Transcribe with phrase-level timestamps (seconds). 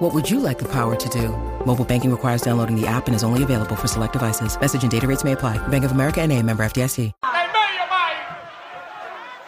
[0.00, 1.28] What would you like the power to do?
[1.66, 4.58] Mobile banking requires downloading the app and is only available for select devices.
[4.58, 5.58] Message and data rates may apply.
[5.68, 6.96] Bank of America and a member FDIC.
[6.96, 8.16] ¡Del medio, Mike!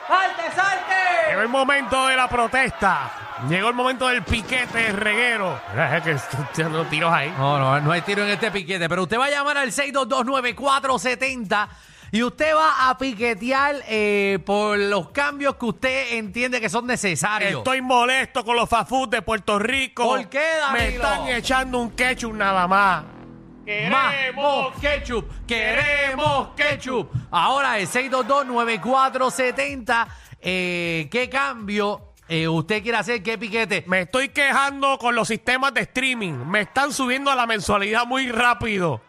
[0.06, 1.30] ¡Salte, salte!
[1.30, 3.10] Llegó el momento de la protesta.
[3.48, 5.58] Llegó el momento del piquete reguero.
[5.74, 7.32] Es que estoy tirando tiros ahí.
[7.38, 11.68] No, no, no hay tiro en este piquete, pero usted va a llamar al 6229470
[12.12, 17.60] y usted va a piquetear eh, por los cambios que usted entiende que son necesarios.
[17.60, 20.04] Estoy molesto con los fast de Puerto Rico.
[20.04, 20.44] ¿Por qué,
[20.74, 21.04] Me Danilo?
[21.04, 23.04] están echando un ketchup nada más.
[23.64, 27.10] Queremos ketchup, queremos ketchup.
[27.30, 30.06] Ahora el 6229470,
[30.38, 33.22] eh, ¿qué cambio eh, usted quiere hacer?
[33.22, 33.84] ¿Qué piquete?
[33.86, 36.44] Me estoy quejando con los sistemas de streaming.
[36.46, 39.00] Me están subiendo la mensualidad muy rápido.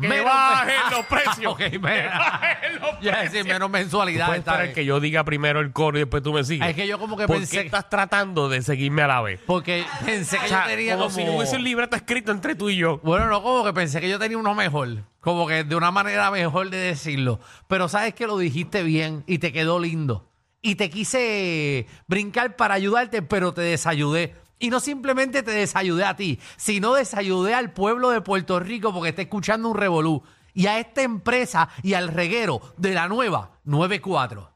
[0.00, 1.46] Que Menos- bajen Ah, los precios.
[1.52, 2.18] ok, que mira.
[2.18, 3.32] bajen los Ya precios.
[3.32, 4.26] decir, menos mensualidad.
[4.26, 6.68] Puedes esperar que yo diga primero el coro y después tú me sigues.
[6.68, 9.40] Es que yo como que ¿Por pensé- qué estás tratando de seguirme a la vez?
[9.46, 11.16] Porque pensé que O sea, yo tenía como, como...
[11.16, 12.98] si no hubiese un libreto escrito entre tú y yo.
[13.04, 15.04] Bueno, no, como que pensé que yo tenía uno mejor.
[15.20, 17.38] Como que de una manera mejor de decirlo.
[17.68, 20.28] Pero sabes que lo dijiste bien y te quedó lindo.
[20.60, 24.34] Y te quise brincar para ayudarte, pero te desayudé.
[24.58, 29.10] Y no simplemente te desayudé a ti, sino desayudé al pueblo de Puerto Rico porque
[29.10, 30.22] está escuchando un revolú.
[30.54, 34.50] Y a esta empresa y al reguero de la nueva 94.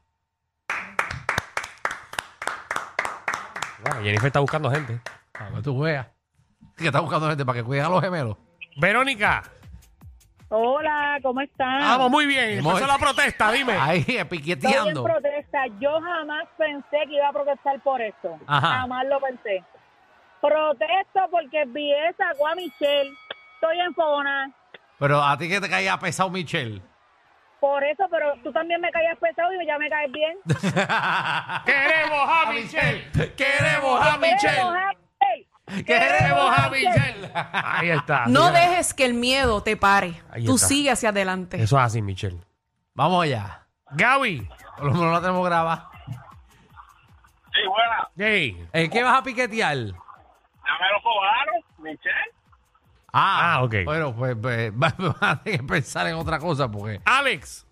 [3.81, 4.99] Bueno, Jennifer está buscando gente.
[5.33, 6.07] A ver, tú juegas.
[6.77, 8.37] Que está buscando gente para que cuiden a los gemelos.
[8.77, 9.43] Verónica,
[10.51, 11.79] Hola, ¿cómo están?
[11.79, 12.57] vamos muy bien.
[12.57, 13.73] Empezó la protesta, dime.
[13.73, 15.03] Ahí, Estoy en piqueteando.
[15.03, 15.67] protesta.
[15.79, 18.35] Yo jamás pensé que iba a protestar por esto.
[18.47, 18.79] Ajá.
[18.79, 19.63] Jamás lo pensé.
[20.41, 23.11] Protesto porque BS sacó a Michelle.
[23.55, 24.51] Estoy en Fona.
[24.97, 26.81] Pero a ti que te caía pesado, Michelle.
[27.59, 30.37] Por eso, pero tú también me caías pesado y ya me caes bien.
[31.65, 33.11] Queremos a Michelle.
[33.35, 34.49] Queremos a Michelle.
[34.49, 34.93] Queremos a
[35.69, 35.83] Michelle.
[35.85, 37.31] Queremos a Michelle.
[37.53, 38.25] Ahí está.
[38.27, 38.59] No Mira.
[38.61, 40.13] dejes que el miedo te pare.
[40.31, 40.67] Ahí Tú está.
[40.67, 41.61] sigue hacia adelante.
[41.61, 42.39] Eso es así, Michelle.
[42.93, 43.67] Vamos allá.
[43.91, 44.47] Gaby.
[44.77, 45.89] Por lo menos la tenemos grabada.
[47.53, 48.07] Sí, buena.
[48.17, 48.67] Hey.
[48.71, 49.75] ¿En qué vas a piquetear?
[49.77, 52.33] Ya me lo cobraron, Michelle.
[53.11, 53.75] Ah, Ah, ok.
[53.85, 57.01] Bueno, pues, pues vas a tener que pensar en otra cosa porque.
[57.05, 57.65] Alex.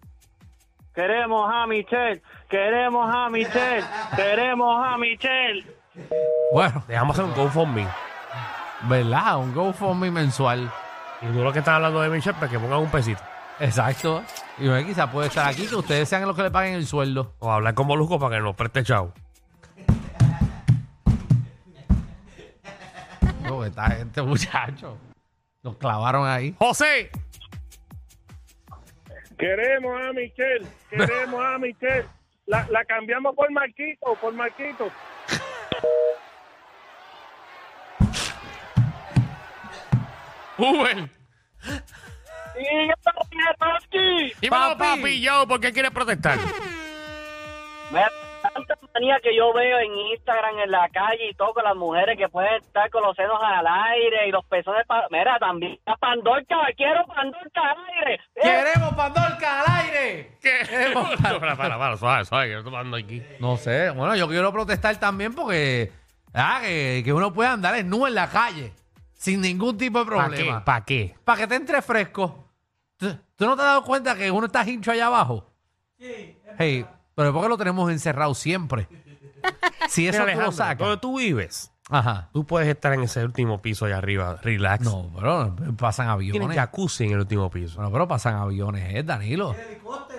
[0.96, 3.84] Queremos a Michelle, queremos a Michelle,
[4.16, 5.78] queremos a Michelle.
[6.52, 7.88] Bueno, Dejamos hacer un GoFundMe.
[8.84, 9.38] ¿verdad?
[9.38, 10.72] Un GoFundMe mensual.
[11.22, 13.22] Y tú lo que estás hablando de Michelle, pues que pongan un pesito.
[13.60, 14.24] Exacto.
[14.58, 17.34] Y bueno, quizás puede estar aquí, que ustedes sean los que le paguen el sueldo.
[17.40, 19.14] O hablar con Molusco para que nos preste chavo.
[23.68, 24.98] Esta gente, muchacho,
[25.64, 26.56] nos clavaron ahí.
[26.58, 27.10] José.
[29.38, 32.06] Queremos a Michelle, queremos a Michelle.
[32.48, 34.90] La, la cambiamos por Marquito, por Marquito.
[40.58, 41.10] Uber.
[42.60, 42.90] Y
[43.60, 44.34] aquí.
[44.42, 45.02] Dímelo, Papi.
[45.02, 46.40] papi, yo, ¿por qué quieres protestar?
[48.98, 52.28] Manía que yo veo en Instagram, en la calle y todo, con las mujeres que
[52.30, 55.06] pueden estar con los senos al aire y los pezones para...
[55.12, 58.16] Mira, también a Pandorca, quiero Pandorca al aire.
[58.34, 60.32] Eh, ¡Queremos Pandorca al aire!
[60.42, 60.96] ¿Qué?
[61.22, 63.22] para, para, para, suave, suave, que yo estoy tomando aquí.
[63.40, 65.92] No sé, bueno, yo quiero protestar también porque
[66.34, 68.74] ah, que, que uno pueda andar en nube en la calle
[69.14, 70.36] sin ningún tipo de ¿Para qué?
[70.38, 70.66] problema.
[70.66, 71.16] ¿Para qué?
[71.24, 72.50] Para que te entre fresco.
[72.98, 75.46] ¿Tú, tú no te has dado cuenta que uno está hincho allá abajo?
[76.00, 76.36] Sí.
[76.58, 76.86] Hey,
[77.18, 78.88] pero ¿por qué lo tenemos encerrado siempre?
[79.90, 80.78] Si eso Mira, tú lo Alejandro, sacas.
[80.80, 82.30] Donde tú vives, Ajá.
[82.34, 84.84] tú puedes estar en ese último piso allá arriba, relax.
[84.84, 86.58] No, pero pasan Tienes aviones.
[86.58, 87.76] jacuzzi en el último piso.
[87.78, 89.56] Bueno, pero pasan aviones, ¿eh, Danilo?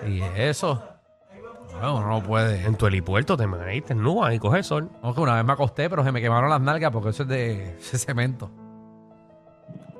[0.07, 0.83] Y eso.
[1.71, 2.65] Bueno, uno no puede.
[2.65, 4.89] En tu helipuerto te ahí te ennúas y coges sol.
[5.03, 7.29] No, que una vez me acosté, pero se me quemaron las nalgas porque eso es
[7.29, 8.49] de ese cemento.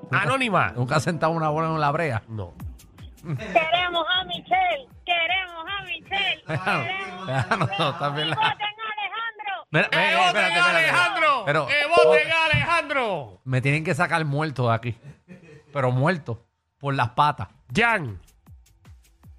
[0.10, 0.72] Anónima.
[0.76, 2.24] Nunca has sentado una bola en la brea.
[2.28, 2.54] No.
[3.22, 4.59] Queremos a Michelle.
[6.50, 7.68] A Alejandro.
[9.72, 10.78] Mira, ¡Que ve, voten espérate, a espérate.
[10.78, 11.44] Alejandro!
[11.46, 13.42] Pero- ¡Que voten a Alejandro!
[13.44, 14.98] Me tienen que sacar muerto de aquí.
[15.72, 16.46] Pero muerto.
[16.80, 17.50] Por las patas.
[17.76, 18.20] Jan.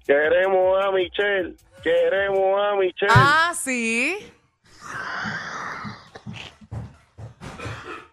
[0.05, 3.11] Queremos a Michelle, queremos a Michelle.
[3.13, 4.31] Ah, sí.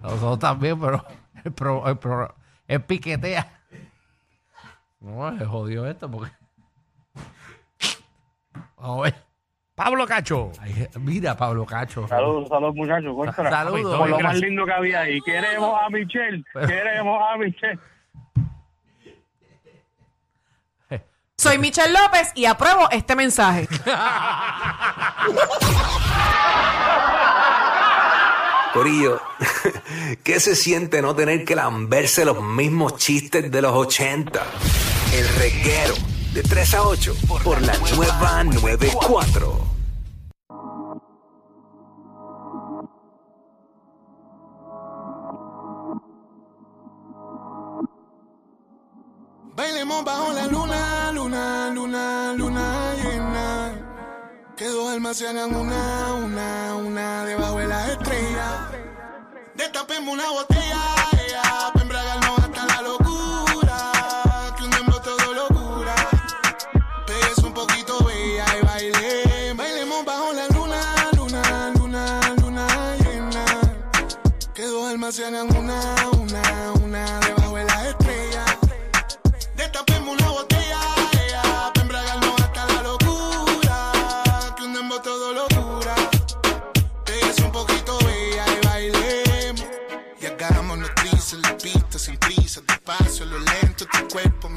[0.00, 1.04] Nosotros también, pero
[1.44, 2.34] el, pro, el, pro-
[2.66, 3.60] el piquetea.
[5.00, 6.30] No, se jodió esto porque.
[8.80, 9.14] Vamos a ver.
[9.74, 10.50] Pablo Cacho.
[10.60, 12.08] Ay, mira, Pablo Cacho.
[12.08, 13.14] Saludos, saludos muchachos.
[13.36, 13.96] Saludos.
[13.96, 14.22] Por lo Gracias.
[14.22, 15.20] más lindo que había ahí.
[15.20, 16.44] Queremos a Michelle.
[16.66, 17.78] Queremos a Michelle.
[21.36, 23.68] Soy Michelle López y apruebo este mensaje.
[28.72, 29.20] Corillo,
[30.24, 34.42] ¿qué se siente no tener que lamberse los mismos chistes de los 80?
[35.14, 35.94] El reguero
[36.38, 39.66] de 3 a 8 por la nueva 94.
[49.56, 54.54] Bailemos bajo la luna, luna, luna, luna llena.
[54.56, 58.70] Que dos almas se hagan una, una, una debajo de las estrellas.
[59.56, 60.87] Destapemos una botella,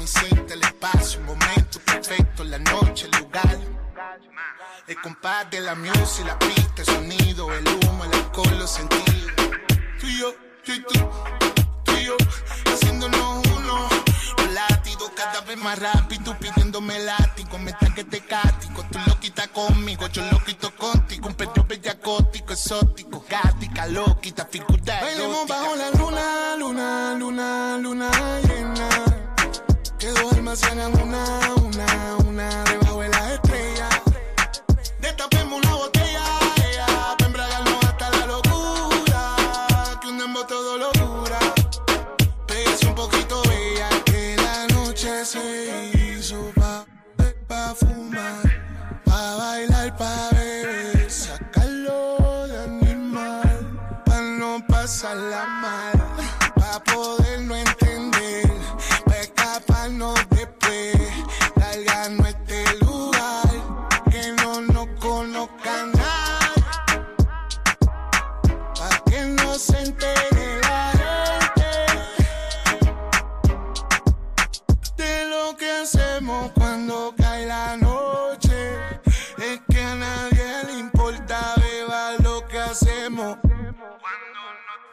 [0.06, 3.58] Cinta, el espacio, un momento perfecto, la noche, el lugar.
[4.88, 9.32] El compás de la music, la pista, el sonido, el humo, el alcohol, los sentidos.
[10.00, 10.34] Tú y yo,
[10.64, 11.08] yo y tú,
[11.84, 12.16] tú y yo,
[12.66, 13.88] haciéndonos uno.
[14.38, 18.84] Los latidos cada vez más rápido, pidiéndome látigo, me que te cático.
[18.90, 21.28] Tú lo quitas conmigo, yo lo quito contigo.
[21.28, 29.21] Un perro bellacótico, exótico, gática, loquita, figura Bailemos bajo la luna, luna, luna, luna llena.
[30.02, 31.24] Que dos almas se hagan una,
[31.62, 34.00] una, una debajo de las estrellas.
[35.00, 36.24] Destapemos una botella,
[36.56, 39.36] ella, pa' embriagarnos hasta la locura.
[40.00, 41.38] Que un dembow todo locura.
[42.48, 46.84] Pégase un poquito, bella, que la noche se hizo pa',
[47.76, 48.42] fumar,
[49.04, 55.61] pa bailar, pa beber, sacarlo de animal, pa no pasarla mal,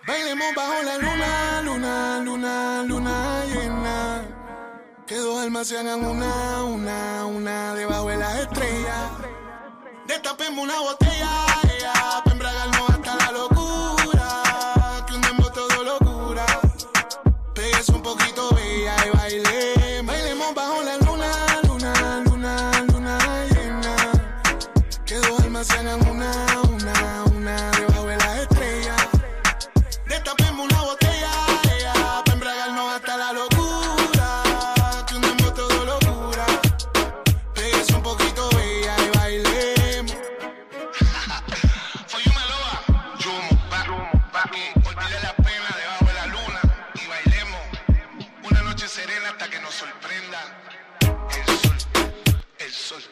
[0.07, 4.25] Bailemos bajo la luna, luna, luna, luna llena.
[5.05, 9.11] Que dos almas se hagan una, una, una debajo de las estrellas.
[10.07, 11.45] Destapemos una botella,
[49.39, 50.37] hasta que nos sorprenda
[50.99, 51.77] el sol,
[52.59, 53.03] el sol.